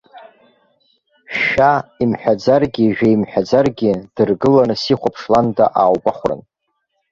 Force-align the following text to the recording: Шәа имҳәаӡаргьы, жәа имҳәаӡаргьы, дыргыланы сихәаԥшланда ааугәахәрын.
Шәа 1.39 1.71
имҳәаӡаргьы, 2.03 2.85
жәа 2.95 3.07
имҳәаӡаргьы, 3.13 3.91
дыргыланы 4.15 4.75
сихәаԥшланда 4.81 5.65
ааугәахәрын. 5.81 6.41